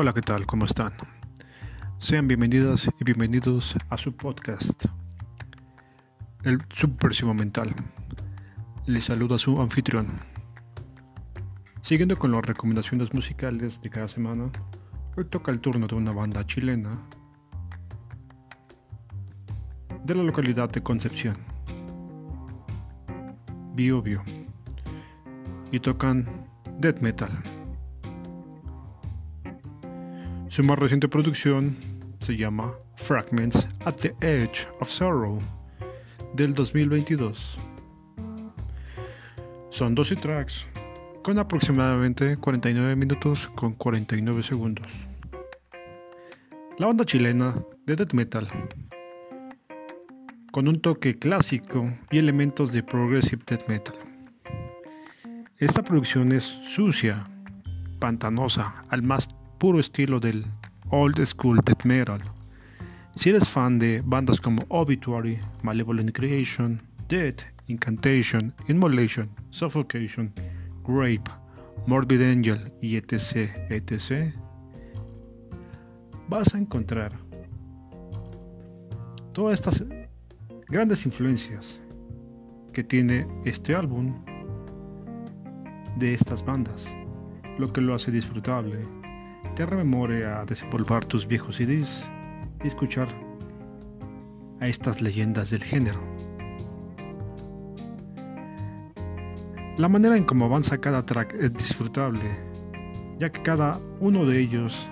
Hola, 0.00 0.12
¿qué 0.12 0.22
tal? 0.22 0.46
¿Cómo 0.46 0.64
están? 0.64 0.92
Sean 1.96 2.28
bienvenidas 2.28 2.88
y 3.00 3.02
bienvenidos 3.02 3.76
a 3.90 3.96
su 3.96 4.12
podcast, 4.12 4.84
El 6.44 6.62
Subversivo 6.68 7.34
Mental. 7.34 7.74
Les 8.86 9.06
saluda 9.06 9.40
su 9.40 9.60
anfitrión. 9.60 10.06
Siguiendo 11.82 12.16
con 12.16 12.30
las 12.30 12.46
recomendaciones 12.46 13.12
musicales 13.12 13.82
de 13.82 13.90
cada 13.90 14.06
semana, 14.06 14.52
hoy 15.16 15.24
toca 15.24 15.50
el 15.50 15.58
turno 15.58 15.88
de 15.88 15.96
una 15.96 16.12
banda 16.12 16.46
chilena 16.46 16.96
de 20.04 20.14
la 20.14 20.22
localidad 20.22 20.70
de 20.70 20.80
Concepción, 20.80 21.36
Bio 23.74 24.00
Bio, 24.00 24.22
y 25.72 25.80
tocan 25.80 26.46
death 26.78 27.00
metal. 27.00 27.57
Su 30.48 30.64
más 30.64 30.78
reciente 30.78 31.08
producción 31.08 31.76
se 32.20 32.34
llama 32.34 32.72
Fragments 32.96 33.68
at 33.84 33.96
the 33.96 34.14
Edge 34.22 34.66
of 34.80 34.88
Sorrow 34.88 35.38
del 36.34 36.54
2022. 36.54 37.60
Son 39.68 39.94
12 39.94 40.16
tracks 40.16 40.66
con 41.22 41.38
aproximadamente 41.38 42.38
49 42.38 42.96
minutos 42.96 43.48
con 43.54 43.74
49 43.74 44.42
segundos. 44.42 45.06
La 46.78 46.86
banda 46.86 47.04
chilena 47.04 47.54
de 47.84 47.96
death 47.96 48.14
metal 48.14 48.48
con 50.50 50.66
un 50.66 50.80
toque 50.80 51.18
clásico 51.18 51.92
y 52.10 52.18
elementos 52.18 52.72
de 52.72 52.82
progressive 52.82 53.42
death 53.46 53.68
metal. 53.68 53.94
Esta 55.58 55.82
producción 55.82 56.32
es 56.32 56.44
sucia, 56.44 57.28
pantanosa, 57.98 58.86
al 58.88 59.02
más 59.02 59.28
puro 59.58 59.80
estilo 59.80 60.20
del 60.20 60.46
old 60.90 61.24
school 61.26 61.60
death 61.64 61.84
metal. 61.84 62.20
Si 63.14 63.30
eres 63.30 63.48
fan 63.48 63.78
de 63.78 64.00
bandas 64.04 64.40
como 64.40 64.62
Obituary, 64.68 65.38
Malevolent 65.62 66.12
Creation, 66.12 66.80
Death, 67.08 67.42
Incantation, 67.66 68.54
Immolation, 68.68 69.28
Suffocation, 69.50 70.32
Grape, 70.86 71.30
Morbid 71.86 72.22
Angel 72.22 72.72
y 72.80 72.96
etc, 72.96 73.50
etc, 73.70 74.32
vas 76.28 76.54
a 76.54 76.58
encontrar 76.58 77.12
todas 79.32 79.54
estas 79.54 79.84
grandes 80.68 81.04
influencias 81.04 81.80
que 82.72 82.84
tiene 82.84 83.26
este 83.44 83.74
álbum 83.74 84.14
de 85.96 86.14
estas 86.14 86.44
bandas, 86.44 86.94
lo 87.58 87.72
que 87.72 87.80
lo 87.80 87.94
hace 87.94 88.12
disfrutable 88.12 88.97
te 89.58 89.66
rememore 89.66 90.24
a 90.24 90.44
desempolvar 90.44 91.04
tus 91.04 91.26
viejos 91.26 91.56
CDs 91.56 92.08
y 92.62 92.68
escuchar 92.68 93.08
a 94.60 94.68
estas 94.68 95.02
leyendas 95.02 95.50
del 95.50 95.64
género. 95.64 95.98
La 99.76 99.88
manera 99.88 100.16
en 100.16 100.22
cómo 100.22 100.44
avanza 100.44 100.78
cada 100.78 101.04
track 101.04 101.34
es 101.34 101.52
disfrutable, 101.54 102.22
ya 103.18 103.32
que 103.32 103.42
cada 103.42 103.80
uno 103.98 104.24
de 104.24 104.38
ellos, 104.38 104.88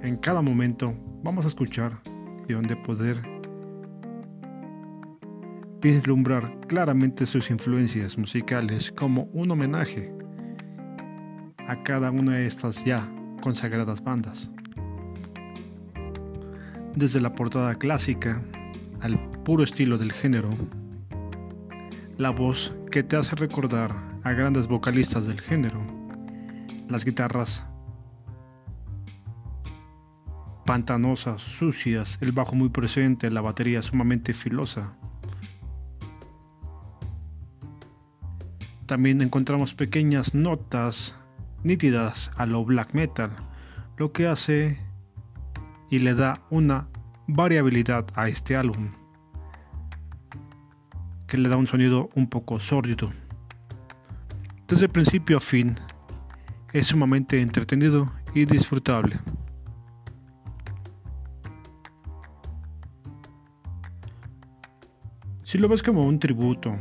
en 0.00 0.16
cada 0.16 0.40
momento, 0.40 0.94
vamos 1.22 1.44
a 1.44 1.48
escuchar 1.48 2.00
y 2.48 2.54
donde 2.54 2.76
poder 2.76 3.20
vislumbrar 5.82 6.60
claramente 6.66 7.26
sus 7.26 7.50
influencias 7.50 8.16
musicales 8.16 8.90
como 8.90 9.24
un 9.34 9.50
homenaje 9.50 10.21
a 11.68 11.82
cada 11.82 12.10
una 12.10 12.36
de 12.36 12.46
estas 12.46 12.84
ya 12.84 13.08
consagradas 13.40 14.02
bandas. 14.02 14.50
Desde 16.94 17.20
la 17.20 17.34
portada 17.34 17.74
clásica 17.74 18.42
al 19.00 19.18
puro 19.44 19.64
estilo 19.64 19.98
del 19.98 20.12
género, 20.12 20.50
la 22.18 22.30
voz 22.30 22.74
que 22.90 23.02
te 23.02 23.16
hace 23.16 23.34
recordar 23.36 23.94
a 24.22 24.32
grandes 24.32 24.68
vocalistas 24.68 25.26
del 25.26 25.40
género, 25.40 25.80
las 26.88 27.04
guitarras 27.04 27.64
pantanosas, 30.64 31.42
sucias, 31.42 32.18
el 32.20 32.32
bajo 32.32 32.54
muy 32.54 32.68
presente, 32.68 33.30
la 33.30 33.40
batería 33.40 33.82
sumamente 33.82 34.32
filosa. 34.32 34.94
También 38.86 39.22
encontramos 39.22 39.74
pequeñas 39.74 40.34
notas 40.34 41.16
nítidas 41.62 42.30
a 42.36 42.46
lo 42.46 42.64
black 42.64 42.94
metal, 42.94 43.30
lo 43.96 44.12
que 44.12 44.26
hace 44.26 44.78
y 45.90 45.98
le 45.98 46.14
da 46.14 46.40
una 46.50 46.88
variabilidad 47.26 48.06
a 48.14 48.28
este 48.28 48.56
álbum, 48.56 48.92
que 51.26 51.38
le 51.38 51.48
da 51.48 51.56
un 51.56 51.66
sonido 51.66 52.10
un 52.14 52.28
poco 52.28 52.58
sórdido. 52.58 53.10
Desde 54.66 54.88
principio 54.88 55.36
a 55.36 55.40
fin, 55.40 55.74
es 56.72 56.86
sumamente 56.86 57.40
entretenido 57.42 58.10
y 58.34 58.46
disfrutable. 58.46 59.20
Si 65.44 65.58
lo 65.58 65.68
ves 65.68 65.82
como 65.82 66.06
un 66.06 66.18
tributo 66.18 66.74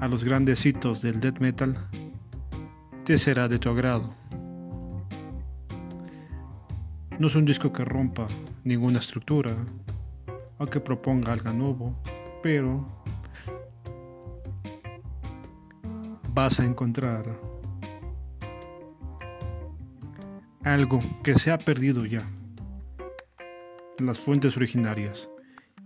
a 0.00 0.08
los 0.08 0.24
grandes 0.24 0.66
hitos 0.66 1.02
del 1.02 1.20
death 1.20 1.38
metal, 1.38 1.88
te 3.06 3.16
será 3.16 3.46
de 3.46 3.60
tu 3.60 3.70
agrado. 3.70 4.12
No 7.20 7.28
es 7.28 7.36
un 7.36 7.44
disco 7.44 7.72
que 7.72 7.84
rompa 7.84 8.26
ninguna 8.64 8.98
estructura 8.98 9.54
o 10.58 10.66
que 10.66 10.80
proponga 10.80 11.32
algo 11.32 11.52
nuevo, 11.52 12.02
pero 12.42 12.84
vas 16.34 16.58
a 16.58 16.64
encontrar 16.64 17.24
algo 20.64 20.98
que 21.22 21.38
se 21.38 21.52
ha 21.52 21.58
perdido 21.58 22.06
ya. 22.06 22.28
Las 24.00 24.18
fuentes 24.18 24.56
originarias. 24.56 25.30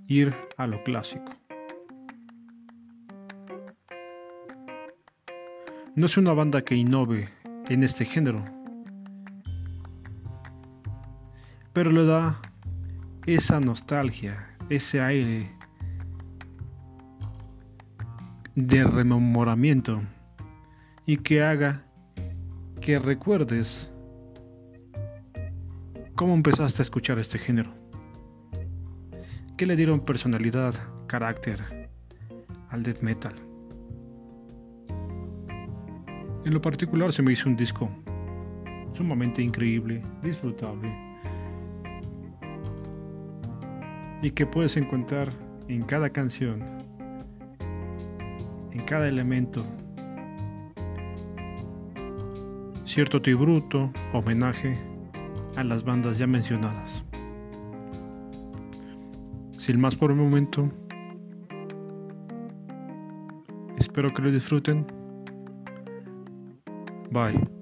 Ir 0.06 0.34
a 0.56 0.66
lo 0.66 0.82
clásico. 0.82 1.39
No 5.96 6.06
es 6.06 6.16
una 6.16 6.32
banda 6.32 6.62
que 6.62 6.76
innove 6.76 7.28
en 7.68 7.82
este 7.82 8.04
género, 8.04 8.44
pero 11.72 11.90
le 11.90 12.04
da 12.04 12.40
esa 13.26 13.58
nostalgia, 13.58 14.56
ese 14.68 15.00
aire 15.00 15.50
de 18.54 18.84
rememoramiento 18.84 20.00
y 21.06 21.16
que 21.16 21.42
haga 21.42 21.84
que 22.80 23.00
recuerdes 23.00 23.90
cómo 26.14 26.34
empezaste 26.34 26.82
a 26.82 26.84
escuchar 26.84 27.18
este 27.18 27.38
género, 27.38 27.74
que 29.56 29.66
le 29.66 29.74
dieron 29.74 30.04
personalidad, 30.04 30.74
carácter 31.08 31.90
al 32.68 32.84
death 32.84 33.00
metal. 33.00 33.49
En 36.42 36.54
lo 36.54 36.62
particular 36.62 37.12
se 37.12 37.22
me 37.22 37.32
hizo 37.32 37.50
un 37.50 37.56
disco 37.56 37.90
sumamente 38.92 39.42
increíble, 39.42 40.02
disfrutable 40.22 40.90
y 44.22 44.30
que 44.30 44.46
puedes 44.46 44.76
encontrar 44.78 45.32
en 45.68 45.82
cada 45.82 46.10
canción, 46.10 46.62
en 48.72 48.84
cada 48.86 49.06
elemento, 49.06 49.64
cierto 52.84 53.20
tributo, 53.20 53.90
homenaje 54.14 54.78
a 55.56 55.62
las 55.62 55.84
bandas 55.84 56.16
ya 56.16 56.26
mencionadas. 56.26 57.04
Sin 59.58 59.78
más 59.78 59.94
por 59.94 60.10
el 60.10 60.16
momento, 60.16 60.70
espero 63.76 64.12
que 64.12 64.22
lo 64.22 64.32
disfruten 64.32 64.99
Bye. 67.10 67.59